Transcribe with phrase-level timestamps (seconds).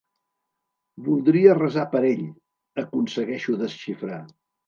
[1.09, 4.19] Voldria resar per ell —aconsegueixo desxifrar.